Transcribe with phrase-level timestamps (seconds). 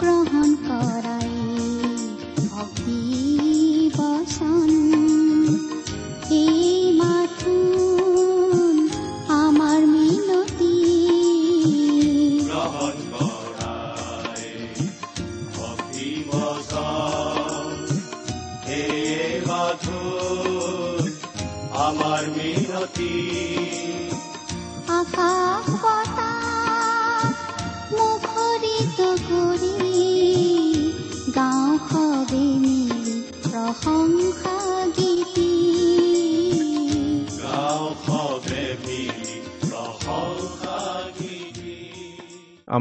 [0.00, 1.30] গ্ৰহণ কৰাই
[2.50, 3.00] ভক্তি
[3.96, 4.85] বচন।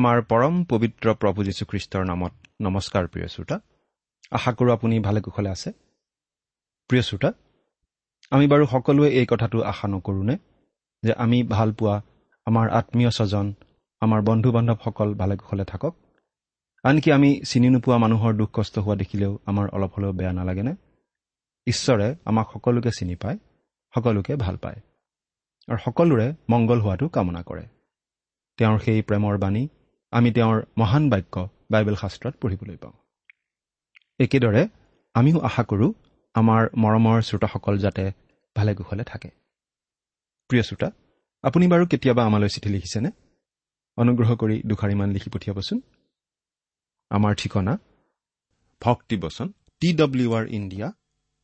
[0.06, 3.59] আমাৰ পৰম পবিত্ৰ প্ৰভু যীশুখ্ৰীষ্টৰ নামত নমস্কাৰ প্ৰিয় শ্ৰোতা।
[4.31, 5.72] আশা কৰোঁ আপুনি ভালে কুশলে আছে।
[6.88, 7.34] প্ৰিয় শ্ৰোতা
[8.31, 10.38] আমি বাৰু সকলোৱে এই কথাটো আশা নকৰোঁনে
[11.03, 12.02] যে আমি ভাল পোৱা
[12.45, 13.53] আমাৰ আত্মীয় স্বজন
[14.02, 15.94] আমাৰ বন্ধু বান্ধৱসকল ভালে কুশলে থাকক?
[16.83, 20.76] আনকি আমি চিনি নোপোৱা মানুহৰ দুখ কষ্ট হোৱা দেখিলেও আমাৰ অলপ হ'লেও বেয়া নালাগেনে?
[21.67, 23.37] ঈশ্বৰে আমাক সকলোকে চিনি পায়
[23.95, 24.80] সকলোকে ভাল পায়।
[25.67, 27.66] আৰু সকলোৰে মংগল হোৱাটো কামনা কৰে।
[28.58, 29.67] তেওঁৰ সেই প্ৰেমৰ বাণী
[30.14, 31.36] আমি তেওঁৰ মহান বাক্য
[31.71, 32.95] বাইবেল শাস্ত্ৰত পঢ়িবলৈ পাওঁ।
[34.20, 34.64] একেদৰে
[35.16, 35.92] আমিও আশা কৰোঁ
[36.36, 38.04] আমাৰ মৰমৰ শ্ৰোতাসকল যাতে
[38.55, 39.30] ভালে কুশলে থাকে।
[40.49, 40.89] প্ৰিয় শ্ৰোতা
[41.43, 43.10] আপুনি বাৰু কেতিয়াবা আমালৈ চিঠি লিখিছেনে?
[43.98, 45.82] অনুগ্ৰহ কৰি দুষাৰিমান লিখি পঠিয়াবচোন।
[47.11, 47.73] আমাৰ ঠিকনা
[48.82, 49.48] ভক্তিবচন
[49.82, 50.87] টি ডব্লিউ আৰ ইণ্ডিয়া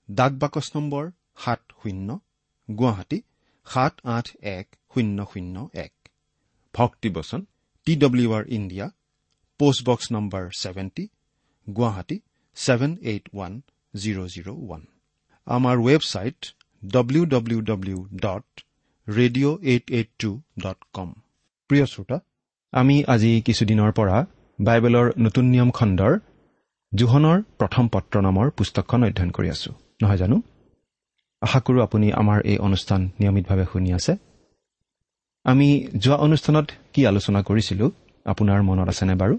[0.09, 2.19] ডাক বাকচ নম্বৰ সাত শূন্য
[2.69, 3.21] গুৱাহাটী
[3.65, 5.93] সাত আঠ এক শূন্য শূন্য এক।
[6.73, 7.45] ভক্তিবচন
[7.87, 8.85] T W R India
[9.59, 11.05] post box number seventy
[11.67, 12.17] Guwahati
[12.57, 13.53] seven eight one
[13.93, 14.81] zero' zero' one
[15.47, 16.39] আমাৰ website
[16.83, 18.45] W W W dot
[19.07, 21.09] radio' eight eight two dot com
[21.69, 22.17] প্ৰিয় শ্ৰোতা
[22.73, 24.17] আমি আজি কিছুদিনৰ পৰা
[24.59, 26.13] বাইবেলৰ নতুন নিয়ম খণ্ডৰ
[26.91, 29.71] জোহনৰ প্ৰথম পত্ৰ নামৰ পুস্তকখন অধ্যয়ন কৰি আছো।
[30.01, 30.37] নহয় জানো?
[31.41, 34.13] আশা কৰোঁ আপুনি আমাৰ এই অনুষ্ঠান নিয়মিতভাৱে শুনি আছে।
[35.45, 37.89] আমি যোৱা অনুষ্ঠানত কি আলোচনা কৰিছিলোঁ?
[38.25, 39.35] আপোনাৰ মনত আছেনে বাৰু?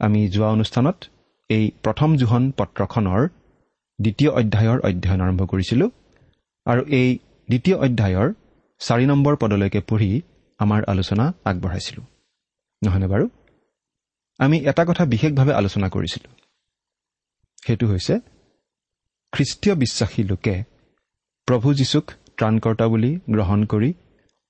[0.00, 0.96] আমি যোৱা অনুষ্ঠানত
[1.50, 3.28] এই প্ৰথম জোহন পত্ৰখনৰ
[3.98, 5.90] দ্বিতীয় অধ্যায়ৰ অধ্যয়ন আৰম্ভ কৰিছিলোঁ
[6.66, 7.18] আৰু এই
[7.48, 8.28] দ্বিতীয় অধ্যায়ৰ
[8.78, 10.20] চাৰি নম্বৰ পদলৈকে পঢ়ি
[10.58, 12.04] আমাৰ আলোচনা আগবঢ়াইছিলোঁ।
[12.82, 13.28] নহয়নে বাৰু?
[14.38, 16.32] আমি এটা কথা বিশেষভাৱে আলোচনা কৰিছিলোঁ।
[17.66, 18.14] সেইটো হৈছে
[19.32, 20.64] খ্ৰীষ্টীয় বিশ্বাসী লোকে
[21.48, 22.06] প্ৰভু যীশুক
[22.36, 23.94] ত্ৰাণকৰ্তা বুলি গ্ৰহণ কৰি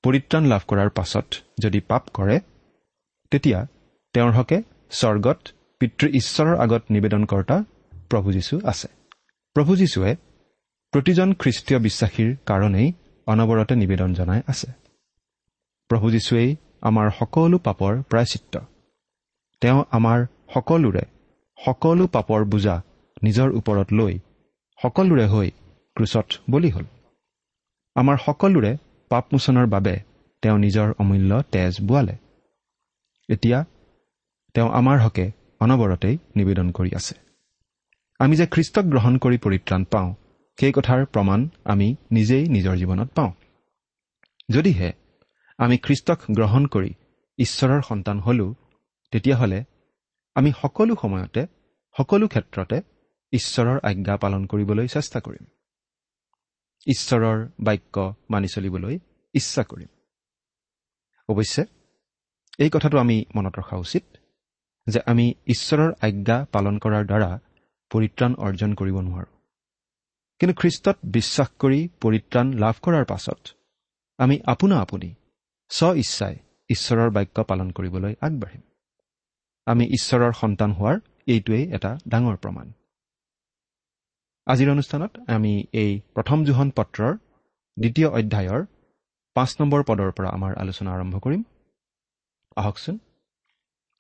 [0.07, 1.27] পৰিত্ৰাণ লাভ কৰাৰ পাছত
[1.63, 2.37] যদি পাপ কৰে
[3.33, 3.59] তেতিয়া
[4.15, 4.59] তেওঁৰ হকে
[4.91, 5.39] স্বৰ্গত
[5.81, 7.57] পিতৃ ঈশ্বৰৰ আগত নিবেদনকৰ্তা
[8.11, 8.89] প্ৰভু যীশু আছে।
[9.57, 10.13] প্ৰভু যীশুৱে
[10.93, 12.89] প্ৰতিজন খ্ৰীষ্টীয় বিশ্বাসীৰ কাৰণেই
[13.27, 14.69] অনবৰতে নিবেদন জনাই আছে।
[15.91, 16.51] প্ৰভু যীশুৱেই
[16.81, 18.57] আমাৰ সকলো পাপৰ প্ৰায়চিত্ৰ
[19.63, 20.19] তেওঁ আমাৰ
[20.55, 21.05] সকলোৰে
[21.67, 22.77] সকলো পাপৰ বোজা
[23.23, 24.15] নিজৰ ওপৰত লৈ
[24.79, 25.49] সকলোৰে হৈ
[25.97, 26.87] ক্ৰুচত বলি হ'ল।
[27.97, 28.73] আমাৰ সকলোৰে
[29.11, 29.95] পাপমোচনৰ বাবে
[30.43, 32.15] তেওঁ নিজৰ অমূল্য তেজ বোৱালে।
[33.29, 33.59] এতিয়া
[34.55, 35.27] তেওঁ আমাৰ হকে
[35.61, 37.15] অনবৰতেই নিবেদন কৰি আছে।
[38.21, 40.09] আমি যে খ্ৰীষ্টক গ্ৰহণ কৰি পৰিত্ৰাণ পাওঁ
[40.59, 43.33] সেই কথাৰ প্ৰমাণ আমি নিজেই নিজৰ জীৱনত পাওঁ।
[44.51, 44.91] যদিহে
[45.59, 46.91] আমি খ্ৰীষ্টক গ্ৰহণ কৰি
[47.39, 48.47] ঈশ্বৰৰ সন্তান হলো
[49.13, 49.61] তেতিয়াহ'লে
[50.37, 51.43] আমি সকলো সময়তে
[51.97, 52.77] সকলো ক্ষেত্ৰতে
[53.33, 55.45] ঈশ্বৰৰ আজ্ঞা পালন কৰিবলৈ চেষ্টা কৰিম।
[56.87, 57.97] ঈশ্বৰৰ বাক্য
[58.31, 58.95] মানি চলিবলৈ
[59.35, 59.91] ইচ্ছা কৰিম।
[61.29, 61.63] অৱশ্যে
[62.59, 64.05] এই কথাটো আমি মনত ৰখা উচিত
[64.87, 67.31] যে আমি ঈশ্বৰৰ আজ্ঞা পালন কৰাৰ দ্বাৰা
[67.91, 69.33] পৰিত্ৰাণ অৰ্জন কৰিব নোৱাৰোঁ।
[70.41, 73.41] কিন্তু খ্ৰীষ্টত বিশ্বাস কৰি পৰিত্ৰাণ লাভ কৰাৰ পাছত
[74.19, 75.09] আমি আপোনা আপুনি
[75.71, 76.35] স্ব ইচ্ছাই
[76.71, 78.63] ঈশ্বৰৰ বাক্য পালন কৰিবলৈ আগবাঢ়িম।
[79.67, 80.97] আমি ঈশ্বৰৰ সন্তান হোৱাৰ
[81.27, 82.67] এইটোৱেই এটা ডাঙৰ প্ৰমাণ।
[84.47, 87.17] আজিৰ অনুষ্ঠানত আমি এই প্ৰথম জোহন পত্ৰৰ
[87.79, 88.67] দ্বিতীয় অধ্যায়ৰ
[89.35, 91.43] পাঁচ নম্বৰ পদৰ পৰা আমাৰ আলোচনা আৰম্ভ কৰিম।
[92.57, 92.99] আহকচোন।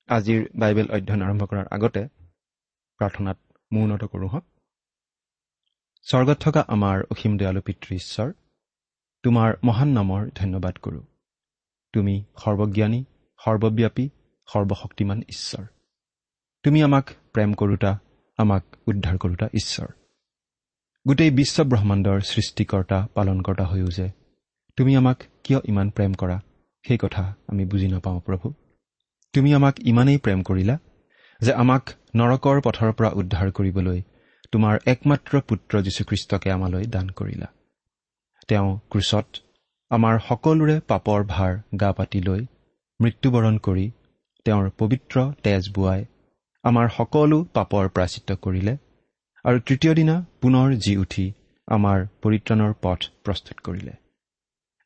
[0.09, 2.09] আজিৰ বাইবেল অধ্যয়ন আৰম্ভ কৰাৰ আগতে
[2.99, 3.39] প্ৰাৰ্থনাত
[3.73, 4.45] মৌনত কৰোঁ হওক।
[6.03, 8.33] স্বৰ্গত থকা আমাৰ অসীম দয়ালু পিতৃ ঈশ্বৰ
[9.23, 11.03] তোমাৰ মহান নামৰ ধন্যবাদ কৰোঁ।
[11.93, 13.05] তুমি সৰ্বজ্ঞানী
[13.45, 14.09] সৰ্বব্যাপী
[14.47, 15.65] সৰ্বশক্তিমান ঈশ্বৰ।
[16.65, 17.99] তুমি আমাক প্ৰেম কৰোতা
[18.37, 19.87] আমাক উদ্ধাৰ কৰোতা ঈশ্বৰ।
[21.07, 24.07] গোটেই বিশ্ব ব্ৰহ্মাণ্ডৰ সৃষ্টিকৰ্তা পালনকৰ্তা হৈও যে
[24.77, 26.41] তুমি আমাক কিয় ইমান প্ৰেম কৰা?
[26.85, 28.53] সেই কথা আমি বুজি নাপাওঁ প্ৰভু।
[29.35, 30.79] তুমি আমাক ইমানেই প্ৰেম কৰিলা
[31.41, 31.83] যে আমাক
[32.17, 34.03] নৰকৰ পথৰ পৰা উদ্ধাৰ কৰিবলৈ
[34.53, 37.47] তোমাৰ একমাত্ৰ পুত্ৰ যীশুখ্ৰীষ্টকে আমালৈ দান কৰিলা।
[38.49, 39.27] তেওঁ ক্ৰুচত
[39.91, 42.43] আমাৰ সকলোৰে পাপৰ ভাৰ গা পাতি লৈ
[43.01, 43.87] মৃত্যুবৰণ কৰি
[44.45, 46.05] তেওঁৰ পবিত্ৰ তেজ বোৱাই
[46.65, 48.77] আমাৰ সকলো পাপৰ প্ৰাচিত্য কৰিলে।
[49.47, 51.25] আৰু তৃতীয় দিনা পুনৰ জি উঠি
[51.69, 53.93] আমাৰ পৰিত্ৰাণৰ পথ প্ৰস্তুত কৰিলে।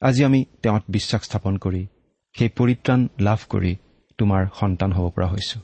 [0.02, 1.82] আজি আমি তেওঁত বিশ্বাস স্থাপন কৰি
[2.34, 3.72] সেই পৰিত্ৰাণ লাভ কৰি
[4.18, 5.60] তোমাৰ সন্তান হ'ব পৰা হৈছোঁ।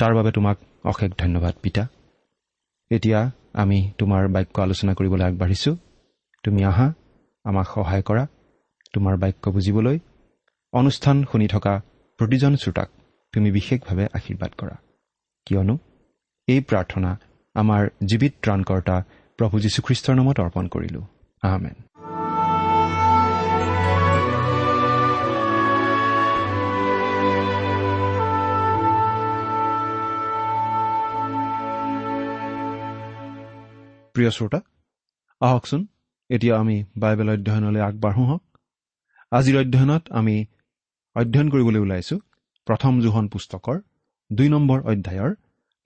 [0.00, 1.86] তাৰ বাবে তোমাক অশেষ ধন্যবাদ পিতা।
[2.90, 3.20] এতিয়া
[3.54, 5.74] আমি তোমাৰ বাক্য আলোচনা কৰিবলৈ আগবাঢ়িছোঁ।
[6.44, 6.86] তুমি আহা
[7.44, 8.24] আমাক সহায় কৰা
[8.92, 9.98] তোমাৰ বাক্য বুজিবলৈ।
[10.72, 11.72] অনুষ্ঠান শুনি থকা
[12.18, 12.88] প্ৰতিজন শ্ৰোতাক
[13.34, 14.76] তুমি বিশেষভাৱে আশীৰ্বাদ কৰা।
[15.46, 15.74] কিয়নো
[16.48, 17.10] এই প্ৰাৰ্থনা
[17.54, 18.96] আমাৰ জীৱিত ত্ৰাণকৰ্তা
[19.38, 21.04] প্ৰভু যীশুখ্ৰীষ্টৰ নামত অৰ্পণ কৰিলোঁ।
[21.42, 21.76] আহমেন
[34.14, 34.60] প্ৰিয় শ্ৰোতা
[35.40, 35.82] আহকচোন
[36.30, 38.42] এতিয়া আমি বাইবেল অধ্যয়নলৈ আগবাঢ়োঁ হওক।
[39.32, 40.36] আজিৰ অধ্যয়নত আমি
[41.16, 42.18] অধ্যয়ন কৰিবলৈ ওলাইছোঁ
[42.66, 43.76] প্ৰথম জোহন পুস্তকৰ
[44.30, 45.32] দুই নম্বৰ অধ্যায়ৰ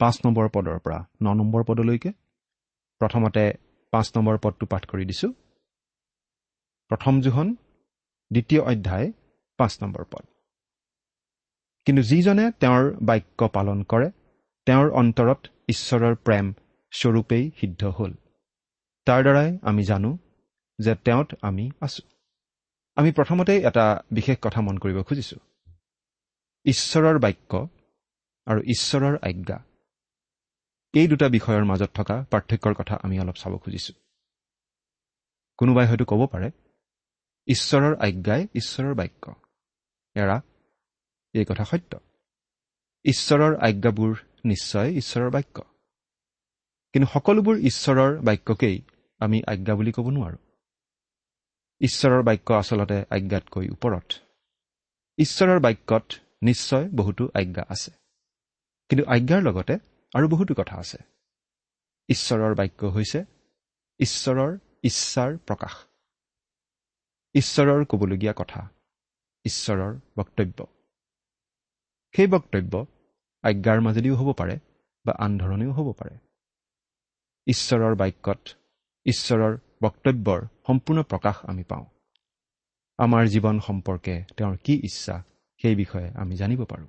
[0.01, 2.11] পাঁচ নম্বৰ পদৰ পৰা ন নম্বৰ পদলৈকে।
[3.01, 3.45] প্ৰথমতে
[3.93, 5.33] পাঁচ নম্বৰ পদটো পাঠ কৰি দিছোঁ।
[6.91, 7.49] প্ৰথম জোহন
[8.31, 9.13] দ্বিতীয় অধ্যায়
[9.59, 10.25] পাঁচ নম্বৰ পদ।
[11.87, 14.09] কিন্তু যিজনে তেওঁৰ বাক্য পালন কৰে
[14.67, 16.47] তেওঁৰ অন্তৰত ঈশ্বৰৰ প্ৰেম
[16.93, 18.13] স্বৰূপেই সিদ্ধ হ'ল।
[19.07, 20.11] তাৰ দ্বাৰাই আমি জানো
[20.79, 22.03] যে তেওঁত আমি আছো।
[22.97, 25.41] আমি প্ৰথমতেই এটা বিশেষ কথা মন কৰিব খুজিছোঁ।
[26.67, 27.53] ঈশ্বৰৰ বাক্য
[28.47, 29.59] আৰু ঈশ্বৰৰ আজ্ঞা।
[30.95, 33.95] এই দুটা বিষয়ৰ মাজত থকা পাৰ্থক্যৰ কথা আমি অলপ চাব খুজিছোঁ।
[35.59, 36.51] কোনোবাই হয়তো ক'ব পাৰে
[37.49, 39.35] ঈশ্বৰৰ আজ্ঞাই ঈশ্বৰৰ বাক্য।
[40.15, 40.41] এৰা
[41.35, 42.01] এই কথা সত্য।
[43.05, 44.13] ঈশ্বৰৰ আজ্ঞাবোৰ
[44.45, 45.63] নিশ্চয় ঈশ্বৰৰ বাক্য।
[46.93, 48.83] কিন্তু সকলোবোৰ ঈশ্বৰৰ বাক্যকেই
[49.19, 50.39] আমি আজ্ঞা বুলি ক'ব নোৱাৰোঁ।
[51.81, 54.09] ঈশ্বৰৰ বাক্য আচলতে আজ্ঞাতকৈ ওপৰত।
[55.19, 56.07] ঈশ্বৰৰ বাক্যত
[56.43, 57.91] নিশ্চয় বহুতো আজ্ঞা আছে।
[58.89, 59.79] কিন্তু আজ্ঞাৰ লগতে
[60.17, 60.99] আৰু বহুতো কথা আছে।
[62.09, 63.21] ঈশ্বৰৰ বাক্য হৈছে
[64.01, 64.53] ঈশ্বৰৰ
[64.83, 65.75] ইচ্ছাৰ প্ৰকাশ।
[67.35, 68.61] ঈশ্বৰৰ ক'বলগীয়া কথা
[69.45, 70.59] ঈশ্বৰৰ বক্তব্য।
[72.15, 72.87] সেই বক্তব্য
[73.45, 74.57] আজ্ঞাৰ মাজেদিও হ'ব পাৰে
[75.07, 76.15] বা আন ধৰণেও হ'ব পাৰে।
[77.47, 78.41] ঈশ্বৰৰ বাক্যত
[79.07, 81.87] ঈশ্বৰৰ বক্তব্যৰ সম্পূৰ্ণ প্ৰকাশ আমি পাওঁ।
[82.99, 85.17] আমাৰ জীৱন সম্পৰ্কে তেওঁৰ কি ইচ্ছা
[85.61, 86.89] সেই বিষয়ে আমি জানিব পাৰোঁ।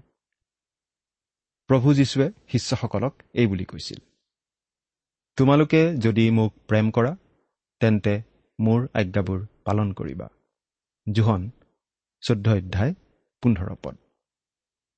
[1.70, 4.00] প্ৰভু যীশুৱে শিষ্যসকলক এই বুলি কৈছিল
[5.38, 7.12] তোমালোকে যদি মোক প্ৰেম কৰা
[7.82, 8.14] তেন্তে
[8.60, 10.28] মোৰ আজ্ঞাবোৰ পালন কৰিবা।
[11.08, 11.42] জোহন
[12.24, 12.94] চৈধ্য অধ্যায়
[13.44, 13.96] পোন্ধৰ পদ।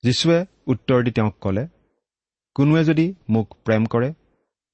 [0.03, 1.63] যীশুৱে উত্তৰ দি তেওঁক ক'লে
[2.55, 4.09] কোনোৱে যদি মোক প্ৰেম কৰে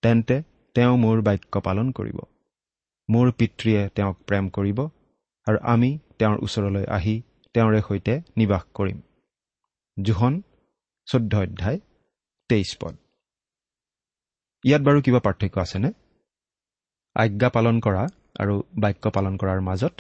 [0.03, 0.35] তেন্তে
[0.75, 2.19] তেওঁ মোৰ বাক্য পালন কৰিব।
[3.09, 4.79] মোৰ পিতৃয়ে তেওঁক প্ৰেম কৰিব
[5.47, 7.15] আৰু আমি তেওঁৰ ওচৰলৈ আহি
[7.55, 8.97] তেওঁৰে সৈতে নিবাস কৰিম।
[9.97, 10.33] জোহন
[11.07, 11.79] চৈধ্য অধ্যায়
[12.49, 12.95] তেইছ পদ।
[14.63, 15.89] ইয়াত বাৰু কিবা পাৰ্থক্য আছেনে?
[17.15, 18.03] আজ্ঞা পালন কৰা
[18.41, 19.95] আৰু বাক্য পালন কৰাৰ মাজত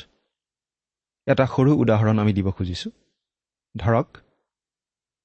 [1.27, 2.91] এটা সৰু উদাহৰণ আমি দিব খুজিছোঁ।
[3.75, 4.07] ধৰক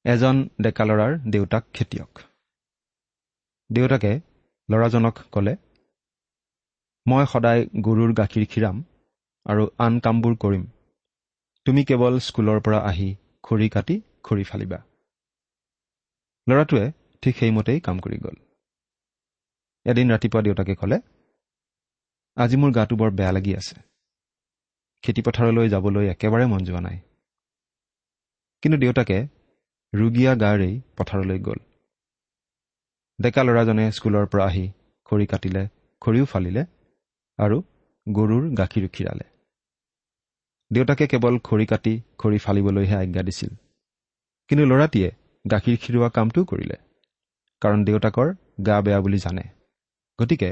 [0.05, 2.13] এজন ডেকা ল'ৰাৰ দেউতাক খেতিয়ক।
[3.71, 4.13] দেউতাকে
[4.69, 5.55] ল'ৰাজনক ক'লে
[7.07, 8.77] মই সদায় গৰুৰ গাখীৰ খীৰাম
[9.47, 10.65] আৰু আন কামবোৰ কৰিম।
[11.67, 13.09] তুমি কেৱল স্কুলৰ পৰা আহি
[13.43, 13.97] খৰি কাটি
[14.27, 14.79] খৰি ফালিবা।
[16.50, 16.85] ল'ৰাটোৱে
[17.23, 18.37] ঠিক সেইমতেই কাম কৰি গ'ল।
[19.87, 20.99] এদিন ৰাতিপুৱা দেউতাকে ক'লে
[22.37, 23.76] আজি মোৰ গাটো বৰ বেয়া লাগি আছে।
[25.04, 26.99] খেতিপথাৰলৈ যাবলৈ একেবাৰে মন যোৱা নাই।
[28.62, 29.19] কিন্তু দেউতাকে
[29.92, 31.61] ৰুগীয়া গাৰেই পথাৰলৈ গ'ল।
[33.19, 34.64] ডেকা ল'ৰাজনে স্কুলৰ পৰা আহি
[35.09, 35.62] খৰি কাটিলে
[36.02, 36.62] খৰিও ফালিলে
[37.38, 37.57] আৰু
[38.07, 39.26] গৰুৰ গাখীৰ খীৰালে।
[40.71, 43.50] দেউতাকে কেৱল খৰি কাটি খৰি ফালিবলৈহে আজ্ঞা দিছিল।
[44.50, 45.11] কিন্তু ল'ৰাটিয়ে
[45.50, 46.76] গাখীৰ খিৰোৱা কামটোও কৰিলে
[47.61, 48.35] কাৰণ দেউতাকৰ
[48.66, 49.42] গা বেয়া বুলি জানে।
[50.18, 50.50] গতিকে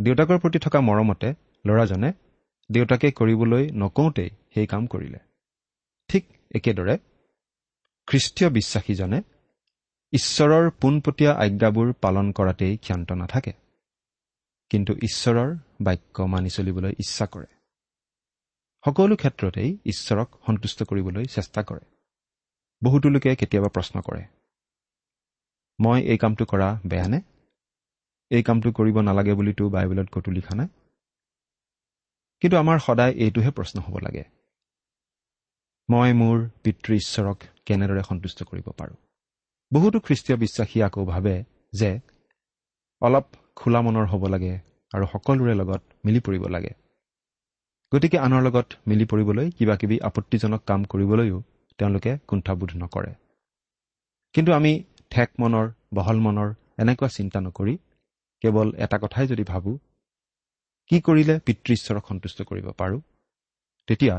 [0.00, 1.34] দেউতাকৰ প্ৰতি থকা মৰমতে
[1.66, 2.12] ল'ৰাজনে
[2.70, 5.18] দেউতাকে কৰিবলৈ নকওঁতেই সেই কাম কৰিলে।
[6.08, 6.98] ঠিক একেদৰে
[8.06, 9.22] খ্ৰীষ্টীয় বিশ্বাসীজনে
[10.12, 13.52] ঈশ্বৰৰ পোনপটীয়া আজ্ঞাবোৰ পালন কৰাতেই ক্ষান্ত নাথাকে।
[14.70, 17.46] কিন্তু ঈশ্বৰৰ বাক্য মানি চলিবলৈ ইচ্ছা কৰে।
[18.84, 21.95] সকলো ক্ষেত্ৰতেই ঈশ্বৰক সন্তুষ্ট কৰিবলৈ চেষ্টা কৰে।
[22.82, 24.22] বহুতো লোকে কেতিয়াবা প্ৰশ্ন কৰে
[25.78, 27.18] মই এই কামটো কৰা বেয়ানে
[28.30, 30.68] এই কামটো কৰিব নালাগে বুলিতো বাইবেলত ক'তো লিখা নাই?
[32.42, 34.24] কিন্তু আমাৰ সদায় এইটোহে প্ৰশ্ন হ'ব লাগে
[35.88, 38.96] মই মোৰ পিতৃ ঈশ্বৰক কেনেদৰে সন্তুষ্ট কৰিব পাৰোঁ?
[39.72, 41.34] বহুতো খ্ৰীষ্টীয় বিশ্বাসী আকৌ ভাবে
[41.72, 41.90] যে
[43.02, 44.54] অলপ খোলা মনৰ হ'ব লাগে
[44.92, 46.72] আৰু সকলোৰে লগত মিলি পৰিব লাগে।
[47.92, 51.38] গতিকে আনৰ লগত মিলি পৰিবলৈ কিবা কিবি আপত্তিজনক কাম কৰিবলৈও
[51.78, 53.12] তেওঁলোকে কুণ্ঠাবোধ নকৰে।
[54.34, 54.72] কিন্তু আমি
[55.10, 57.74] ঠেক মনৰ বহল মনৰ এনেকুৱা চিন্তা নকৰি
[58.42, 59.76] কেৱল এটা কথাই যদি ভাবোঁ
[60.90, 63.00] কি কৰিলে পিতৃ ঈশ্বৰক সন্তুষ্ট কৰিব পাৰোঁ?
[63.88, 64.16] তেতিয়া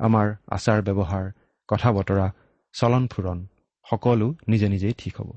[0.00, 1.24] আমাৰ আচাৰ ব্যৱহাৰ
[1.68, 2.26] কথা বতৰা
[2.74, 3.38] চলন ফুৰণ
[3.86, 5.30] সকলো নিজে নিজেই ঠিক হ'ব।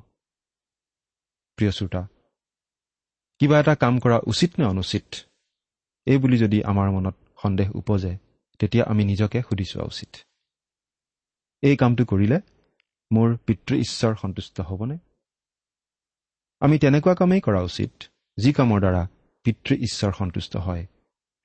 [1.58, 2.02] প্ৰিয় শ্ৰোতা
[3.40, 5.08] কিবা এটা কাম কৰা উচিত নে অনুচিত?
[6.08, 8.14] এই বুলি যদি আমাৰ মনত সন্দেহ উপজে
[8.60, 10.12] তেতিয়া আমি নিজকে সুধি চোৱা উচিত।
[11.64, 12.38] এই কামটো কৰিলে
[13.12, 14.98] মোৰ পিতৃ ঈশ্বৰ সন্তুষ্ট হ'বনে?
[16.62, 17.92] আমি তেনেকুৱা কামেই কৰা উচিত
[18.38, 19.08] যি কামৰ দ্বাৰা
[19.46, 20.84] পিতৃ ঈশ্বৰ সন্তুষ্ট হয়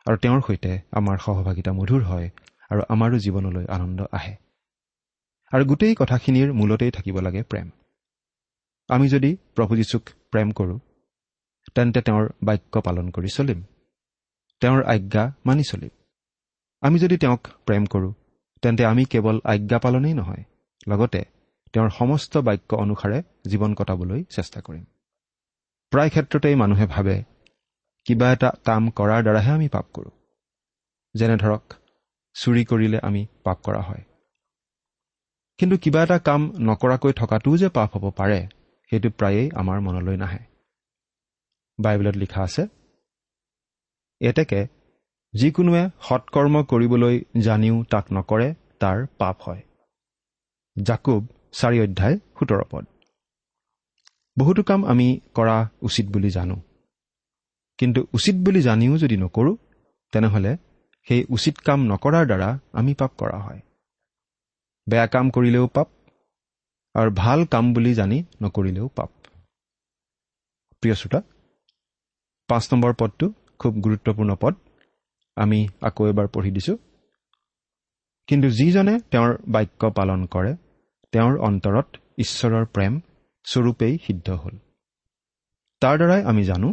[0.06, 2.28] আৰু তেওঁৰ সৈতে আমাৰ সহভাগিতা মধুৰ হয়
[2.71, 4.35] আৰু আমাৰো জীৱনলৈ আনন্দ আহে।
[5.52, 7.71] আৰু গোটেই কথাখিনিৰ মূলতেই থাকিব লাগে প্ৰেম।
[8.88, 10.78] আমি যদি প্ৰভু যীশুক প্ৰেম কৰোঁ
[11.75, 13.61] তেন্তে তেওঁৰ বাক্য পালন কৰি চলিম
[14.61, 15.92] তেওঁৰ আজ্ঞা মানি চলিম।
[16.83, 18.12] আমি যদি তেওঁক প্ৰেম কৰোঁ
[18.64, 20.44] তেন্তে আমি কেৱল আজ্ঞা পালনেই নহয়
[20.88, 21.21] লগতে
[21.75, 23.18] তেওঁৰ সমস্ত বাক্য অনুসাৰে
[23.50, 24.85] জীৱন কটাবলৈ চেষ্টা কৰিম।
[25.92, 27.16] প্ৰায় ক্ষেত্ৰতেই মানুহে ভাবে
[28.06, 30.12] কিবা এটা কাম কৰাৰ দ্বাৰাহে আমি পাপ কৰোঁ।
[31.14, 31.75] যেনে ধৰক
[32.37, 34.02] চুৰি কৰিলে আমি পাপ কৰা হয়।
[35.59, 38.40] কিন্তু কিবা এটা কাম নকৰাকৈ থকাটোও যে পাপ হ'ব পাৰে
[38.92, 40.42] সেইটো প্ৰায়েই আমাৰ মনলৈ নাহে।
[41.78, 42.62] বাইবেলত লিখা আছে
[44.21, 44.61] এতেকে
[45.35, 49.62] যিকোনোৱে সৎকৰ্ম কৰিবলৈ জানিও তাক নকৰে তাৰ পাপ হয়।
[50.83, 52.85] জাকুব চাৰি অধ্যায় সোতৰ পদ।
[54.38, 56.57] বহুতো কাম আমি কৰা উচিত বুলি জানো।
[57.79, 59.57] কিন্তু উচিত বুলি জানিও যদি নকৰোঁ
[60.12, 60.57] তেনেহ'লে
[61.07, 63.61] সেই উচিত কাম নকৰাৰ দ্বাৰা আমি পাপ কৰা হয়।
[64.88, 65.88] বেয়া কাম কৰিলেও পাপ
[66.95, 69.11] আৰু ভাল কাম বুলি জানি নকৰিলেও পাপ।
[70.81, 71.21] প্ৰিয় শ্ৰোতা
[72.49, 73.26] পাঁচ নম্বৰ পদটো
[73.59, 74.55] খুব গুৰুত্বপূৰ্ণ পদ।
[75.37, 76.76] আমি আকৌ এবাৰ পঢ়ি দিছোঁ।
[78.29, 80.53] কিন্তু যিজনে তেওঁৰ বাক্য পালন কৰে
[81.12, 81.87] তেওঁৰ অন্তৰত
[82.19, 83.00] ঈশ্বৰৰ প্ৰেম
[83.45, 84.55] স্বৰূপেই সিদ্ধ হ'ল।
[85.83, 86.69] তাৰ দ্বাৰাই আমি জানো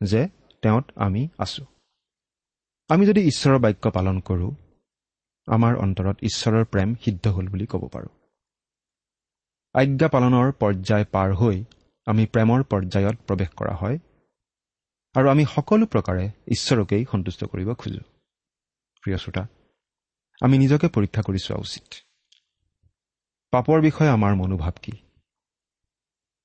[0.00, 0.28] যে
[0.62, 1.66] তেওঁত আমি আছোঁ।
[2.90, 4.50] আমি যদি ঈশ্বৰৰ বাক্য পালন কৰোঁ
[5.48, 8.12] আমাৰ অন্তৰত ঈশ্বৰৰ প্ৰেম সিদ্ধ হ'ল বুলি ক'ব পাৰোঁ।
[9.74, 11.64] আজ্ঞা পালনৰ পৰ্যায় পাৰ হৈ
[12.06, 13.98] আমি প্ৰেমৰ পৰ্যায়ত প্ৰৱেশ কৰা হয়।
[15.14, 18.04] আৰু আমি সকলো প্ৰকাৰে ঈশ্বৰকেই সন্তুষ্ট কৰিব খোজোঁ।
[19.02, 19.42] প্ৰিয় শ্ৰোতা
[20.40, 21.84] আমি নিজকে পৰীক্ষা কৰি চোৱা উচিত।
[23.50, 24.92] পাপৰ বিষয়ে আমাৰ মনোভাৱ কি?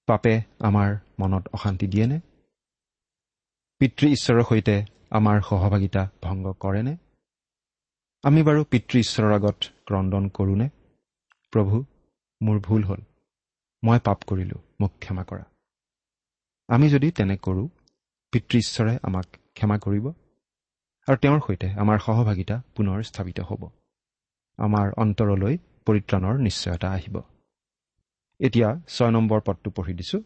[0.08, 2.20] পাপে আমাৰ মনত অশান্তি দিয়েনে?
[3.80, 6.98] পিতৃ ঈশ্বৰৰ সৈতে আমাৰ সহভাগিতা ভংগ কৰেনে?
[8.24, 10.70] আমি বাৰু পিতৃ ঈশ্বৰৰ আগত ক্ৰদন কৰোঁনে?
[11.52, 11.86] প্ৰভু
[12.42, 13.02] মোৰ ভুল হ'ল।
[13.84, 15.44] মই পাপ কৰিলোঁ মোক ক্ষমা কৰা।
[16.68, 17.70] আমি যদি তেনে কৰোঁ
[18.36, 20.08] পিতৃ ঈশ্বৰে আমাক ক্ষমা কৰিব
[21.08, 23.70] আৰু তেওঁৰ সৈতে আমাৰ সহভাগিতা পুনৰ স্থাপিত হ'ব।
[24.58, 27.22] আমাৰ অন্তৰলৈ পৰিত্ৰাণৰ নিশ্চয়তা আহিব।
[28.40, 30.22] এতিয়া ছয় নম্বৰ পদটো পঢ়ি দিছোঁ।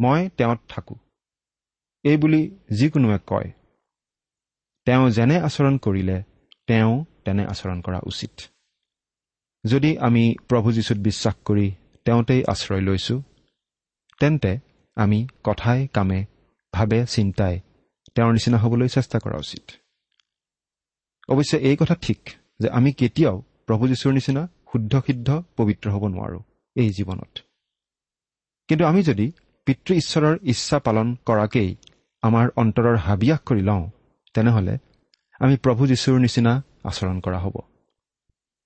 [0.00, 0.96] মই তেওঁত থাকোঁ।
[2.04, 3.52] এই বুলি যিকোনোৱে কয়
[4.84, 6.22] তেওঁ যেনে আচৰণ কৰিলে
[6.66, 8.40] তেওঁ তেনে আচৰণ কৰা উচিত।
[9.64, 11.72] যদি আমি প্ৰভু যীশুত বিশ্বাস কৰি
[12.04, 13.22] তেওঁতেই আশ্ৰয় লৈছোঁ
[14.20, 14.58] তেন্তে
[14.96, 16.24] আমি কথাই কামে
[16.72, 17.60] ভাবে চিন্তাই
[18.14, 19.64] তেওঁৰ নিচিনা হ'বলৈ চেষ্টা কৰা উচিত।
[21.28, 22.20] অৱশ্যে এই কথা ঠিক
[22.60, 26.42] যে আমি কেতিয়াও প্ৰভু যীশুৰ নিচিনা শুদ্ধ সিদ্ধ পবিত্ৰ হ'ব নোৱাৰোঁ
[26.76, 27.38] এই জীৱনত।
[28.68, 29.32] কিন্তু আমি যদি
[29.66, 31.76] পিতৃ ঈশ্বৰৰ ইচ্ছা পালন কৰাকেই
[32.22, 33.90] আমাৰ অন্তৰৰ হাবিয়াস কৰি লওঁ
[34.34, 34.78] তেনেহ'লে
[35.40, 36.52] আমি প্ৰভু যীশুৰ নিচিনা
[36.84, 37.56] আচৰণ কৰা হ'ব।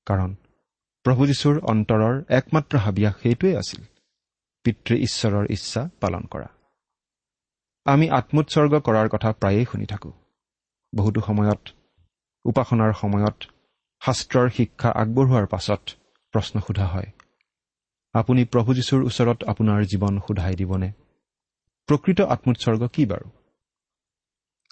[0.07, 0.31] কাৰণ
[1.05, 3.81] প্ৰভু যীশুৰ অন্তৰৰ একমাত্ৰ হাবিয়াস সেইটোৱেই আছিল।
[4.65, 6.49] পিতৃ ঈশ্বৰৰ ইচ্ছা পালন কৰা।
[7.87, 10.13] আমি আত্মোৎসৰ্গ কৰাৰ কথা প্ৰায়েই শুনি থাকোঁ।
[10.93, 11.63] বহুতো সময়ত
[12.45, 13.39] উপাসনাৰ সময়ত
[14.03, 15.83] শাস্ত্ৰৰ শিক্ষা আগবঢ়োৱাৰ পাছত
[16.35, 17.11] প্ৰশ্ন সোধা হয়
[18.15, 20.89] আপুনি প্ৰভু যীশুৰ ওচৰত আপোনাৰ জীৱন সোধাই দিবনে?
[21.89, 23.29] প্ৰকৃত আত্মোৎসৰ্গ কি বাৰু?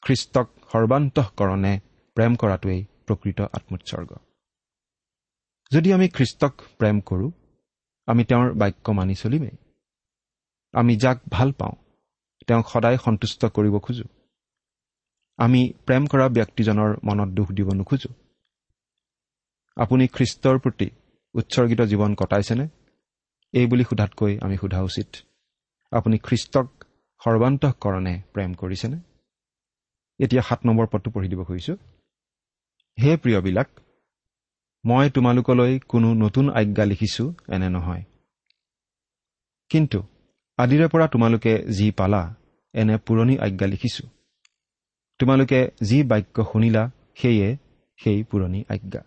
[0.03, 1.73] খ্ৰীষ্টক সৰ্বান্তঃকৰণে
[2.17, 4.11] প্ৰেম কৰাটোৱেই প্ৰকৃত আত্মোৎসৰ্গ।
[5.73, 7.31] যদি আমি খ্ৰীষ্টক প্ৰেম কৰোঁ
[8.09, 9.57] আমি তেওঁৰ বাক্য মানি চলিমেই।
[10.75, 11.75] আমি যাক ভাল পাওঁ
[12.47, 14.09] তেওঁক সদায় সন্তুষ্ট কৰিব খোজোঁ।
[15.39, 18.11] আমি প্ৰেম কৰা ব্যক্তিজনৰ মনত দুখ দিব নোখোজো।
[19.77, 20.89] আপুনি খ্ৰীষ্টৰ প্ৰতি
[21.35, 22.69] উৎসৰ্গিত জীৱন কটাইছেনে?
[23.53, 25.09] এই বুলি সোধাতকৈ আমি সোধা উচিত।
[25.93, 26.67] আপুনি খ্ৰীষ্টক
[27.21, 28.99] সৰ্বান্তকৰণে প্ৰেম কৰিছেনে?
[30.21, 31.77] এতিয়া সাত নম্বৰ পদটো পঢ়ি দিব খুজিছোঁ।
[32.99, 33.69] হে প্ৰিয়বিলাক
[34.85, 38.03] মই তোমালোকলৈ কোনো নতুন আজ্ঞা লিখিছোঁ এনে নহয়।
[39.71, 39.99] কিন্তু
[40.59, 42.35] আদিৰে পৰা তোমালোকে যি পালা
[42.73, 44.09] এনে পুৰণি আজ্ঞা লিখিছোঁ।
[45.19, 47.57] তোমালোকে যি বাক্য শুনিলা সেয়ে
[47.97, 49.03] সেই পুৰণি আজ্ঞা।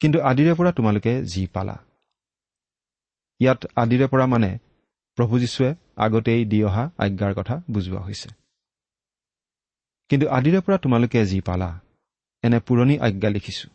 [0.00, 1.84] কিন্তু আদিৰে পৰা তোমালোকে যি পালা।
[3.40, 4.58] ইয়াত আদিৰে পৰা মানে
[5.16, 8.28] প্ৰভু যীশুৱে আগতেই দি অহা আজ্ঞাৰ কথা বুজোৱা হৈছে।
[10.08, 11.80] কিন্তু আদিৰে পৰা তোমালোকে যি পালা
[12.42, 13.68] এনে পুৰণি আজ্ঞা লিখিছো।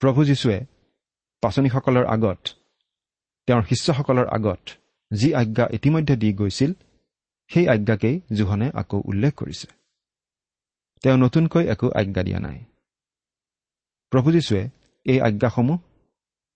[0.00, 0.64] প্ৰভু যীশুৱে
[1.40, 2.38] পাচনীসকলৰ আগত
[3.46, 4.58] তেওঁৰ শিষ্যসকলৰ আগত
[5.14, 6.72] যি আজ্ঞা ইতিমধ্যে দি গৈছিল
[7.48, 9.66] সেই আজ্ঞাকেই জোহনে আকৌ উল্লেখ কৰিছে।
[11.02, 12.64] তেওঁ নতুনকৈ একো আজ্ঞা দিয়া নাই।
[14.10, 14.68] প্ৰভু যীশুৱে
[15.04, 15.78] এই আজ্ঞাসমূহ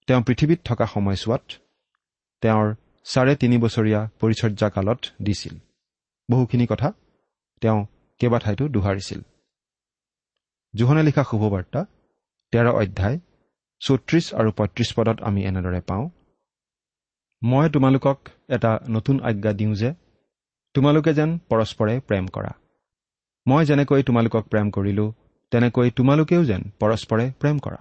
[0.07, 1.43] তেওঁ পৃথিৱীত থকা সময়ছোৱাত
[2.41, 5.59] তেওঁৰ চাৰে তিনি বছৰীয়া পৰিচৰ্যা কালত দিছিল।
[6.31, 6.93] বহুখিনি কথা
[7.61, 7.87] তেওঁ
[8.19, 9.21] কেইবাঠাইতো দোহাৰিছিল।
[10.77, 11.85] জোহনে লিখা শুভবাৰ্তা
[12.53, 13.19] তেৰ অধ্যায়
[13.81, 16.11] চৌত্ৰিছ আৰু পঁয়ত্ৰিছ পদত আমি এনেদৰে পাওঁ
[17.43, 18.19] মই তোমালোকক
[18.49, 19.91] এটা নতুন আজ্ঞা দিওঁ যে
[20.75, 22.53] তোমালোকে যেন পৰস্পৰে প্ৰেম কৰা।
[23.47, 25.09] মই যেনেকৈ তোমালোকক প্ৰেম কৰিলোঁ
[25.53, 27.81] তেনেকৈ তোমালোকেও যেন পৰস্পৰে প্ৰেম কৰা।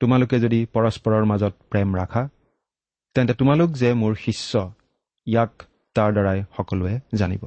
[0.00, 2.22] তোমালোকে যদি পৰস্পৰৰ মাজত প্ৰেম ৰাখা
[3.16, 4.52] তেন্তে তোমালোক যে মোৰ শিষ্য
[5.26, 5.52] ইয়াক
[5.96, 7.42] তাৰ দ্বাৰাই সকলোৱে জানিব।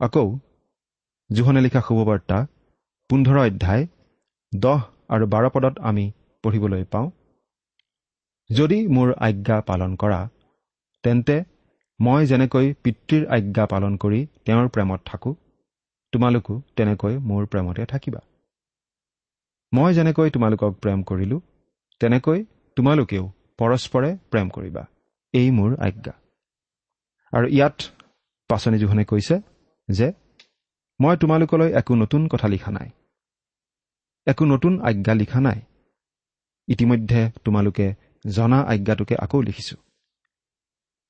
[0.00, 0.26] আকৌ
[1.30, 2.38] জোহনে লিখা শুভবাৰ্তা
[3.10, 3.84] পোন্ধৰ অধ্যায়
[4.52, 6.04] দহ আৰু বাৰ পদত আমি
[6.44, 7.08] পঢ়িবলৈ পাওঁ।
[8.50, 10.20] যদি মোৰ আজ্ঞা পালন কৰা
[11.04, 11.36] তেন্তে
[12.00, 15.34] মই যেনেকৈ পিতৃৰ আজ্ঞা পালন কৰি তেওঁৰ প্ৰেমত থাকোঁ
[16.12, 18.20] তোমালোকো তেনেকৈ মোৰ প্ৰেমতে থাকিবা।
[19.72, 21.40] মই যেনেকৈ তোমালোকক প্ৰেম কৰিলোঁ
[22.00, 22.44] তেনেকৈ
[22.76, 23.24] তোমালোকেও
[23.58, 24.82] পৰস্পৰে প্ৰেম কৰিবা।
[25.34, 26.12] এই মোৰ আজ্ঞা।
[27.32, 27.76] আৰু ইয়াত
[28.50, 29.36] পাচনি জোহনে কৈছে
[29.88, 30.12] যে
[31.00, 32.88] মই তোমালোকলৈ একো নতুন কথা লিখা নাই।
[34.26, 35.60] একো নতুন আজ্ঞা লিখা নাই।
[36.68, 37.86] ইতিমধ্যে তোমালোকে
[38.26, 39.76] জনা আজ্ঞাটোকে আকৌ লিখিছোঁ।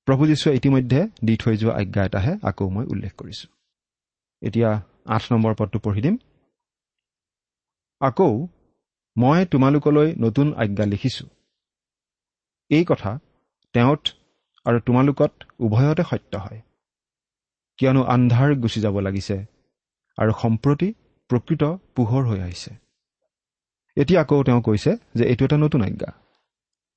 [0.06, 3.50] প্ৰভু যীশুৱে ইতিমধ্যে দি থৈ যোৱা আজ্ঞা এটাহে আকৌ মই উল্লেখ কৰিছোঁ।
[4.42, 6.16] এতিয়া আঠ নম্বৰ পদটো পঢ়ি দিম।
[8.00, 8.48] আকৌ
[9.16, 11.28] মই তোমালোকলৈ নতুন আজ্ঞা লিখিছোঁ।
[12.70, 13.18] এই কথা
[13.72, 14.08] তেওঁত
[14.64, 16.60] আৰু তোমালোকত উভয়তে সত্য হয়।
[17.78, 19.36] কিয়নো আন্ধাৰ গুচি যাব লাগিছে
[20.18, 20.94] আৰু সম্প্ৰতি
[21.30, 21.62] প্ৰকৃত
[21.94, 22.70] পোহৰ হৈ আহিছে।
[23.96, 26.23] এতিয়া আকৌ তেওঁ কৈছে যে এইটো এটা নতুন আজ্ঞা।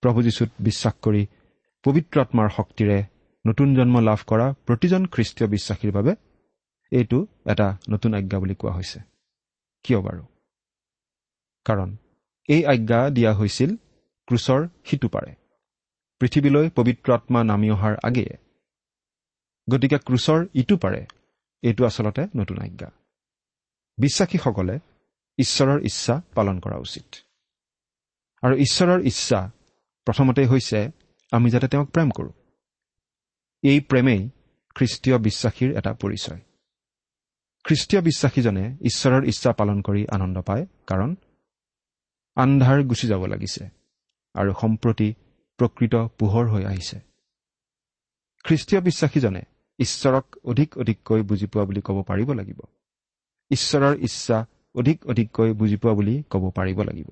[0.04, 1.28] প্ৰভু যীশুত বিশ্বাস কৰি
[1.84, 2.98] পবিত্ৰ আত্মাৰ শক্তিৰে
[3.46, 6.16] নতুন জন্ম লাভ কৰা প্ৰতিজন খ্ৰীষ্টীয় বিশ্বাসীৰ বাবে
[6.92, 9.00] এইটো এটা নতুন আজ্ঞা বুলি কোৱা হৈছে।
[9.84, 10.24] কিয় বাৰু?
[11.66, 11.98] কাৰণ
[12.50, 13.76] এই আজ্ঞা দিয়া হৈছিল
[14.28, 15.36] ক্ৰুচৰ সিটো পাৰে
[16.20, 18.34] পৃথিৱীলৈ পবিত্ৰ আত্মা নামি অহাৰ আগেয়ে।
[19.68, 21.02] গতিকে ক্ৰুচৰ ইটো পাৰে
[21.62, 22.90] এইটো আচলতে নতুন আজ্ঞা।
[23.98, 24.80] বিশ্বাসীসকলে
[25.38, 27.08] ঈশ্বৰৰ ইচ্ছা পালন কৰা উচিত।
[28.42, 29.40] আৰু ঈশ্বৰৰ ইচ্ছা
[30.08, 30.80] প্ৰথমতে হৈছে
[31.32, 32.34] আমি যাতে তেওঁক প্ৰেম কৰোঁ।
[33.64, 34.22] এই প্ৰেমেই
[34.76, 36.40] খ্ৰীষ্টীয় বিশ্বাসীৰ এটা পৰিচয়।
[37.66, 41.16] খ্ৰীষ্টীয় বিশ্বাসীজনে ঈশ্বৰৰ ইচ্ছা পালন কৰি আনন্দ পায় কাৰণ
[42.38, 43.64] আন্ধাৰ গুচি যাব লাগিছে
[44.36, 45.10] আৰু সম্প্ৰতি
[45.60, 46.98] প্ৰকৃত পোহৰ হৈ আহিছে।
[48.46, 49.42] খ্ৰীষ্টীয় বিশ্বাসীজনে
[49.80, 52.60] ঈশ্বৰক অধিক অধিককৈ বুজি পোৱা বুলি ক'ব পাৰিব লাগিব।
[53.52, 54.38] ঈশ্বৰৰ ইচ্ছা
[54.76, 57.10] অধিক অধিককৈ বুজি পোৱা বুলি ক'ব পাৰিব লাগিব।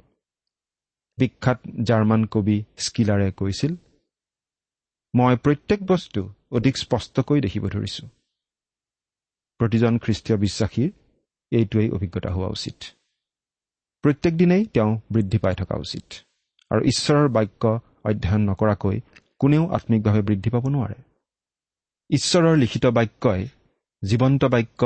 [1.17, 3.73] বিখ্যাত জাৰ্মান কবি স্কিলাৰে কৈছিল
[5.13, 8.07] মই প্ৰত্যেক বস্তু অধিক স্পষ্টকৈ দেখিব ধৰিছোঁ।
[9.59, 10.89] প্ৰতিজন খ্ৰীষ্টীয় বিশ্বাসীৰ
[11.51, 12.77] এইটোৱেই অভিজ্ঞতা হোৱা উচিত।
[14.03, 16.05] প্ৰত্যেক দিনেই তেওঁ বৃদ্ধি পাই থকা উচিত
[16.71, 17.63] আৰু ঈশ্বৰৰ বাক্য
[18.09, 18.97] অধ্যয়ন নকৰাকৈ
[19.39, 20.97] কোনেও আত্মিকভাৱে বৃদ্ধি পাব নোৱাৰে।
[22.09, 23.43] ঈশ্বৰৰ লিখিত বাক্যই
[24.03, 24.81] জীৱন্ত বাক্য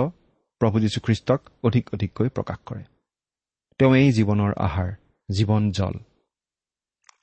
[0.61, 2.83] প্ৰভু যীশুখ্ৰীষ্টক অধিক অধিককৈ প্ৰকাশ কৰে।
[3.79, 4.89] তেওঁ এই জীৱনৰ আহাৰ
[5.29, 5.95] জীৱন জল।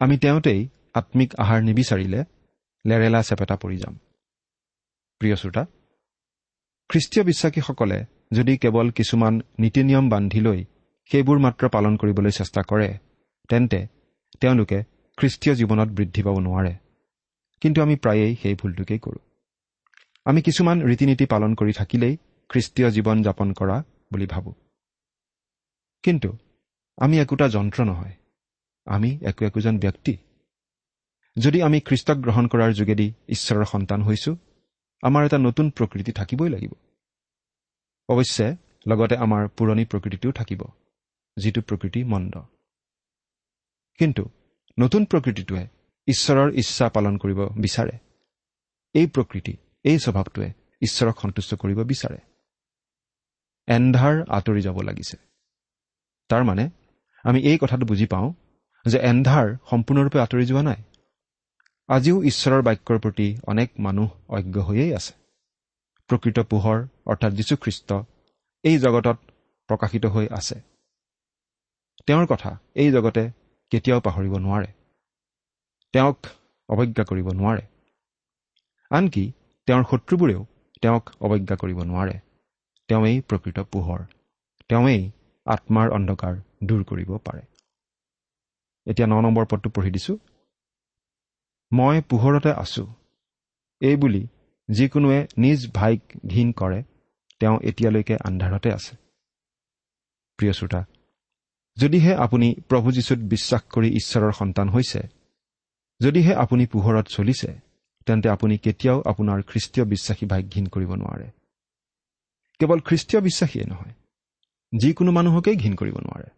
[0.00, 2.20] আমি তেওঁতেই আত্মিক আহাৰ নিবিচাৰিলে
[2.84, 3.94] লেৰেলা চেপেটা পৰি যাম।
[5.18, 5.62] প্ৰিয় শ্ৰোতা
[6.88, 10.64] খ্ৰীষ্টীয় বিশ্বাসীসকলে যদি কেৱল কিছুমান নীতি নিয়ম বান্ধি লৈ
[11.10, 12.98] সেইবোৰ মাত্ৰ পালন কৰিবলৈ চেষ্টা কৰে
[13.48, 13.80] তেন্তে
[14.40, 14.78] তেওঁলোকে
[15.18, 16.74] খ্ৰীষ্টীয় জীৱনত বৃদ্ধি পাব নোৱাৰে।
[17.60, 19.22] কিন্তু আমি প্ৰায়েই সেই ভুলটোকেই কৰোঁ।
[20.24, 22.16] আমি কিছুমান ৰীতি নীতি পালন কৰি থাকিলেই
[22.50, 23.76] খ্ৰীষ্টীয় জীৱন যাপন কৰা
[24.12, 24.54] বুলি ভাবোঁ।
[26.02, 26.38] কিন্তু
[26.96, 28.14] আমি একোটা যন্ত্ৰ নহয়
[28.86, 30.16] আমি একো একোজন ব্যক্তি।
[31.36, 34.36] যদি আমি খ্ৰীষ্টক গ্ৰহণ কৰাৰ যোগেদি ঈশ্বৰৰ সন্তান হৈছো
[35.02, 36.72] আমাৰ এটা নতুন প্ৰকৃতি থাকিবই লাগিব।
[38.08, 40.62] অৱশ্যে লগতে আমাৰ পুৰণি প্ৰকৃতিটোও থাকিব
[41.36, 42.34] যিটো প্ৰকৃতি মন্দ।
[43.98, 44.28] কিন্তু
[44.78, 45.66] নতুন প্ৰকৃতিটোৱে
[46.06, 47.98] ঈশ্বৰৰ ইচ্ছা পালন কৰিব বিচাৰে।
[48.94, 52.18] এই প্ৰকৃতি এই স্বভাৱটোৱে ঈশ্বৰক সন্তুষ্ট কৰিব বিচাৰে।
[53.68, 55.16] এন্ধাৰ আঁতৰি যাব লাগিছে।
[56.28, 56.70] তাৰমানে
[57.24, 58.34] আমি এই কথাটো বুজি পাওঁ
[58.86, 60.82] যে এন্ধাৰ সম্পূৰ্ণৰূপে আঁতৰি যোৱা নাই।
[61.88, 65.12] আজিও ঈশ্বৰৰ বাক্যৰ প্ৰতি অনেক মানুহ অজ্ঞ হৈয়েই আছে।
[66.10, 67.88] প্ৰকৃত পোহৰ অৰ্থাৎ যীশুখ্ৰীষ্ট
[68.64, 69.16] এই জগতত
[69.68, 70.60] প্ৰকাশিত হৈ আছে।
[72.06, 73.30] তেওঁৰ কথা এই জগতে
[73.72, 74.68] কেতিয়াও পাহৰিব নোৱাৰে।
[75.94, 76.18] তেওঁক
[76.68, 77.62] অৱজ্ঞা কৰিব নোৱাৰে।
[78.90, 79.32] আনকি
[79.68, 80.46] তেওঁৰ শত্ৰুবোৰেও
[80.82, 82.14] তেওঁক অৱজ্ঞা কৰিব নোৱাৰে।
[82.88, 84.00] তেওঁৱেই প্ৰকৃত পোহৰ।
[84.68, 85.10] তেওঁৱেই
[85.46, 87.42] আত্মাৰ অন্ধকাৰ দূৰ কৰিব পাৰে।
[88.86, 90.16] এতিয়া ন নম্বৰ পদটো পঢ়ি দিছোঁ।
[91.72, 92.84] মই পোহৰতে আছো।
[93.80, 94.22] এইবুলি
[94.68, 96.82] যিকোনোৱে নিজ ভাইক ঘীন কৰে
[97.40, 98.96] তেওঁ এতিয়ালৈকে আন্ধাৰতে আছে।
[100.38, 100.80] প্ৰিয় শ্ৰোতা
[101.76, 105.00] যদিহে আপুনি প্ৰভু যীশুত বিশ্বাস কৰি ঈশ্বৰৰ সন্তান হৈছে
[106.00, 107.50] যদিহে আপুনি পোহৰত চলিছে
[108.06, 111.28] তেন্তে আপুনি কেতিয়াও আপোনাৰ খ্ৰীষ্টীয় বিশ্বাসী ভাইক ঘীন কৰিব নোৱাৰে।
[112.60, 113.94] কেৱল খ্ৰীষ্টীয় বিশ্বাসীয়ে নহয়
[114.72, 116.28] যিকোনো মানুহকেই ঘীন কৰিব নোৱাৰে।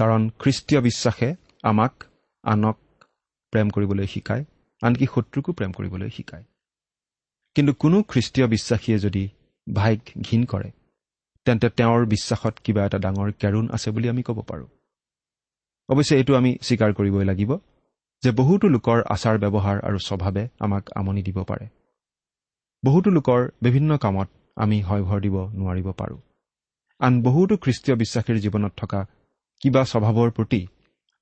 [0.00, 1.28] কাৰণ খ্ৰীষ্টীয় বিশ্বাসে
[1.62, 1.92] আমাক
[2.44, 2.78] আনক
[3.52, 4.44] প্ৰেম কৰিবলৈ শিকায়
[4.82, 6.44] আনকি শত্ৰুকো প্ৰেম কৰিবলৈ শিকায়।
[7.56, 9.24] কিন্তু কোনো খ্ৰীষ্টীয় বিশ্বাসীয়ে যদি
[9.66, 10.70] ভাইক ঘীন কৰে
[11.46, 14.68] তেন্তে তেওঁৰ বিশ্বাসত কিবা এটা ডাঙৰ কেৰুণ আছে বুলি আমি ক'ব পাৰোঁ।
[15.88, 17.50] অৱশ্যে এইটো আমি স্বীকাৰ কৰিবই লাগিব
[18.22, 21.66] যে বহুতো লোকৰ আচাৰ ব্যৱহাৰ আৰু স্বভাৱে আমাক আমনি দিব পাৰে।
[22.84, 26.20] বহুতো লোকৰ বিভিন্ন কামত আমি হয়ভৰ দিব নোৱাৰিব পাৰোঁ।
[27.00, 29.00] আন বহুতো খ্ৰীষ্টীয় বিশ্বাসীৰ জীৱনত থকা
[29.60, 30.60] কিবা স্বভাৱৰ প্ৰতি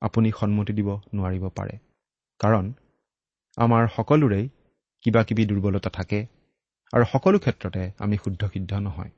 [0.02, 1.74] আপুনি সন্মতি দিব নোৱাৰিব পাৰে।
[2.40, 2.64] কাৰণ
[3.58, 4.46] আমাৰ সকলোৰেই
[5.04, 6.20] কিবা কিবি দুৰ্বলতা থাকে
[6.92, 9.10] আৰু সকলো ক্ষেত্ৰতে আমি শুদ্ধ সিদ্ধ নহয়।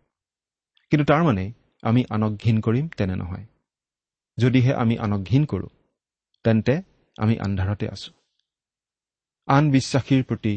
[0.93, 1.45] কিন্তু তাৰমানে
[1.83, 3.45] আমি আনক ঘীন কৰিম তেনে নহয়।
[4.39, 5.69] যদিহে আমি আনক ঘীন কৰোঁ
[6.45, 6.75] তেন্তে
[7.17, 8.13] আমি আন্ধাৰতে আছোঁ।
[9.49, 10.55] আন বিশ্বাসীৰ প্ৰতি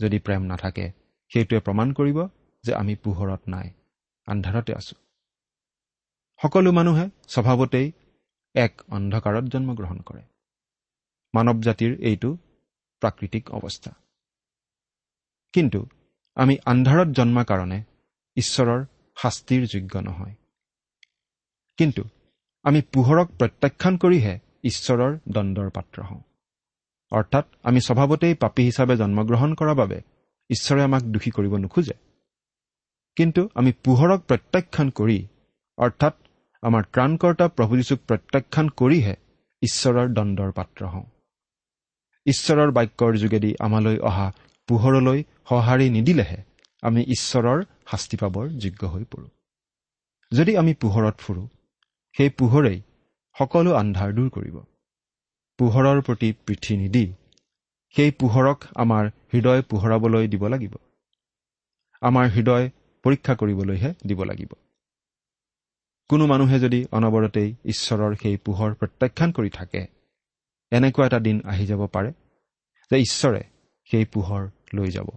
[0.00, 0.86] যদি প্ৰেম নাথাকে
[1.30, 2.18] সেইটোৱে প্ৰমাণ কৰিব
[2.64, 3.68] যে আমি পোহৰত নাই
[4.26, 4.98] আন্ধাৰতে আছোঁ।
[6.40, 7.92] সকলো মানুহে স্বভাৱতেই
[8.56, 10.22] এক অন্ধকাৰত জন্মগ্ৰহণ কৰে।
[11.34, 12.36] মানৱ জাতিৰ এইটো
[13.00, 13.92] প্ৰাকৃতিক অৱস্থা।
[15.52, 15.86] কিন্তু
[16.34, 17.84] আমি আন্ধাৰত জন্মা কাৰণে
[18.36, 18.84] ঈশ্বৰৰ
[19.22, 20.34] শাস্তিৰ যোগ্য নহয়।
[21.76, 22.02] কিন্তু
[22.62, 26.22] আমি পোহৰক প্ৰত্যাখ্যান কৰিহে ঈশ্বৰৰ দণ্ডৰ পাত্ৰ হওঁ।
[27.10, 30.02] অৰ্থাৎ আমি স্বভাৱতেই পাপী হিচাপে জন্মগ্ৰহণ কৰাৰ বাবে
[30.50, 31.94] ঈশ্বৰে আমাক দোষী কৰিব নোখোজে।
[33.16, 35.26] কিন্তু আমি পোহৰক প্ৰত্যাখ্যান কৰি
[35.76, 36.25] অৰ্থাৎ
[36.62, 39.14] আমাৰ ত্ৰাণকৰ্তা প্ৰভু যীশুক প্ৰত্যাখ্যান কৰিহে
[39.62, 41.06] ঈশ্বৰৰ দণ্ডৰ পাত্ৰ হওঁ।
[42.26, 44.32] ঈশ্বৰৰ বাক্যৰ যোগেদি আমালৈ অহা
[44.68, 46.38] পোহৰলৈ সঁহাৰি নিদিলেহে
[46.82, 49.28] আমি ঈশ্বৰৰ শাস্তি পাবৰ যোগ্য হৈ পৰোঁ।
[50.32, 51.46] যদি আমি পোহৰত ফুৰোঁ
[52.14, 52.82] সেই পোহৰেই
[53.36, 54.56] সকলো আন্ধাৰ দূৰ কৰিব।
[55.58, 57.12] পোহৰৰ প্ৰতি পৃথি নিদি
[57.94, 60.74] সেই পোহৰক আমাৰ হৃদয় পোহৰাবলৈ দিব লাগিব।
[62.02, 62.70] আমাৰ হৃদয়
[63.04, 64.52] পৰীক্ষা কৰিবলৈহে দিব লাগিব।
[66.10, 69.86] কোনো মানুহে যদি অনবৰতেই ঈশ্বৰৰ সেই পোহৰ প্ৰত্যাখ্যান কৰি থাকে
[70.70, 72.10] এনেকুৱা এটা দিন আহি যাব পাৰে
[72.90, 73.42] যে ঈশ্বৰে
[73.90, 74.42] সেই পোহৰ
[74.74, 75.08] লৈ যাব।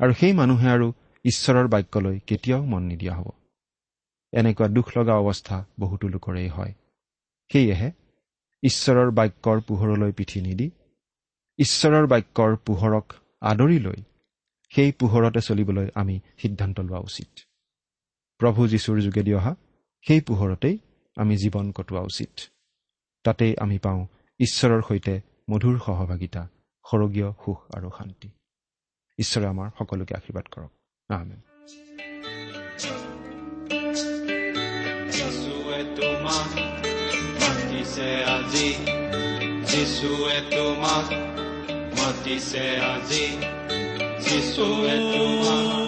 [0.00, 0.92] আৰু সেই মানুহে আৰু
[1.24, 3.28] ঈশ্বৰৰ বাক্যলৈ কেতিয়াও মন নিদিয়া হ'ব।
[4.32, 6.72] এনেকুৱা দুখ লগা অৱস্থা বহুতো লোকৰেই হয়।
[7.50, 7.92] সেয়েহে
[8.62, 10.70] ঈশ্বৰৰ বাক্যৰ পোহৰলৈ পিঠি নিদি
[11.58, 14.00] ঈশ্বৰৰ বাক্যৰ পোহৰক আদৰি লৈ
[14.72, 17.30] সেই পোহৰতে চলিবলৈ আমি সিদ্ধান্ত লোৱা উচিত।
[18.40, 19.54] প্ৰভু যীশুৰ যোগেদি অহা
[20.06, 20.78] সেই পোহৰতেই
[21.16, 22.40] আমি জীৱন কটোৱা উচিত।
[23.24, 24.06] তাতেই আমি পাওঁ
[24.38, 26.48] ঈশ্বৰৰ সৈতে মধুৰ সহভাগিতা
[26.90, 28.28] সৰগীয় সুখ আৰু শান্তি।
[29.18, 30.70] ঈশ্বৰে আমাৰ সকলোকে আশীৰ্বাদ কৰক।
[39.66, 41.12] যিশুৱে তোমাক
[42.00, 43.32] মাতিছে আজি
[44.56, 45.79] তোমাক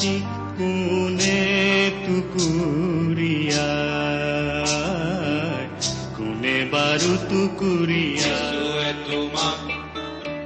[0.00, 1.40] কোনে
[2.04, 3.68] টুকুৰীয়া
[6.16, 9.60] কোনে বাৰু টুকুৰীয়া যিছুৱে তোমাক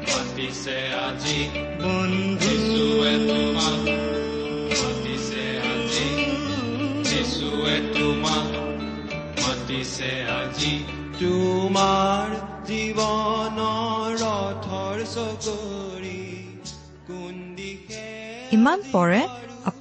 [0.06, 1.38] মাতিছে আজি
[1.82, 3.82] বন্ধু যিছুৱে তোমাক
[4.72, 6.10] মাতিছে আজি
[7.08, 8.48] যিছুৱে তোমাক
[9.38, 10.74] মাতিছে আজি
[11.14, 12.28] তোমাৰ
[12.66, 16.22] জীৱনৰ ৰথৰ চকৰি
[17.06, 18.06] কোন দিশে
[18.52, 19.20] ইমান পৰে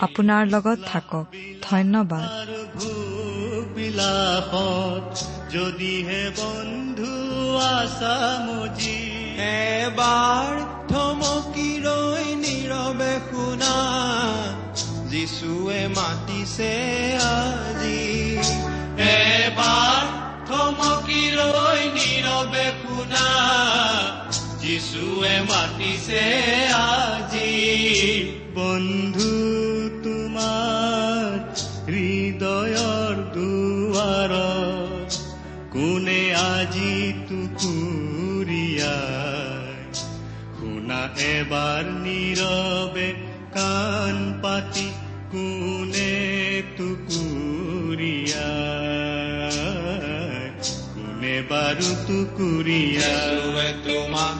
[0.00, 1.24] আপোনাৰ লগত থাকক।
[1.62, 2.28] ধন্যবাদ।
[5.50, 7.14] যদিহে বন্ধু
[7.58, 9.00] আছা মজি
[9.38, 10.52] এবাৰ
[10.88, 13.74] থমকি ৰৈ নীৰৱে শুনা
[15.08, 16.72] যিচুৱে মাতিছে
[17.18, 18.38] আজি।
[18.98, 20.04] এবাৰ
[20.46, 23.26] থমকি ৰৈ নীৰৱে শুনা
[24.58, 26.22] যিচুৱে মাতিছে
[26.70, 27.52] আজি।
[28.54, 29.43] বন্ধু
[36.34, 36.94] আজি
[37.28, 38.94] টুকুৰীয়া
[40.56, 43.08] শুনা এবাৰ নীৰৱে
[43.56, 44.86] কাণ পাতি
[45.32, 46.14] কোনে
[46.78, 48.50] টুকুৰীয়া
[50.94, 54.36] কোনে বাৰু টুকুৰীয়া যিছুৱে তোমাক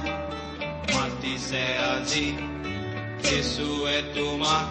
[0.95, 2.27] মাতিছে আজি
[3.25, 4.67] যিছুৱে তোমাক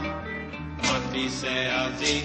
[0.86, 2.16] মাতিছে আজি।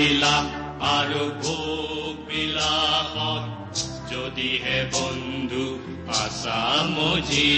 [0.00, 0.46] বিলাস
[0.90, 3.44] আৰু ভোগ বিলাসত
[4.10, 5.64] যদিহে বন্ধু
[6.20, 6.60] আছা
[6.96, 7.50] মজি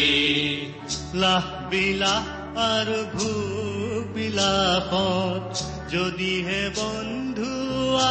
[1.22, 2.24] লাহ বিলাস
[2.64, 5.44] আৰু ভোগ বিলাসত
[5.92, 7.52] যদিহে বন্ধু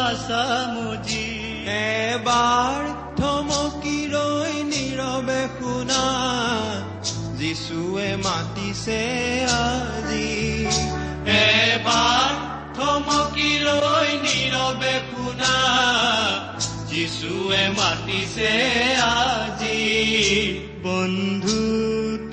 [0.04, 1.28] আছা মজি
[1.76, 2.80] এবাৰ
[3.20, 6.04] থমকি ৰৈ নীৰৱে শুনা
[7.39, 9.02] যিচুৱে মাতিছে
[9.60, 10.32] আজি।
[11.39, 12.40] এবাৰ
[12.91, 15.51] থমকি ৰৈ নীৰৱে শুনা
[16.89, 18.49] যিচুৱে মাতিছে
[19.04, 19.77] আজি
[20.84, 21.62] বন্ধু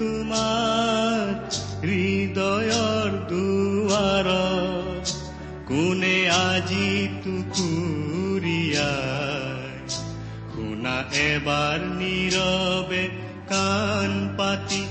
[0.00, 1.28] তোমাৰ
[1.84, 4.28] হৃদয়ৰ দুৱাৰ
[5.70, 6.90] কোনে আজি
[7.22, 8.92] টুকুৰীয়া
[10.52, 13.04] শুনা এবাৰ নীৰৱে
[13.52, 14.82] কাণ পাতি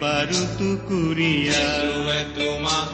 [0.00, 1.62] বাৰু টুকুৰীয়া
[2.34, 2.90] তোমাক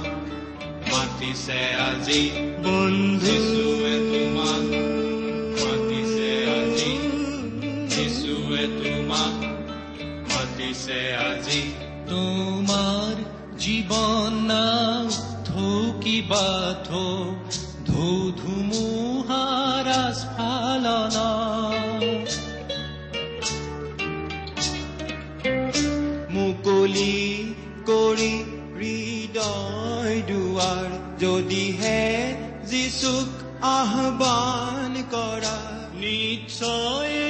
[0.90, 2.22] মাতিছে আজি
[2.64, 3.36] বন্ধু
[4.10, 4.66] তোমাক
[5.60, 6.92] মাতিছে আজি
[7.92, 9.36] যিছুৱে তোমাক
[10.30, 11.60] মাতিছে আজি
[12.10, 13.14] তোমাৰ
[13.62, 15.04] জীৱন নাও
[15.48, 16.46] থৌকিবা
[16.88, 17.08] থৌ
[17.86, 18.08] ধৌ
[18.40, 21.39] ধুমুহাৰ স্ফালন
[30.60, 32.00] দুৱাৰ যদিহে
[32.64, 33.30] যিচুক
[33.64, 35.56] আহ্বান কৰা।
[35.96, 37.29] নিশ্চয়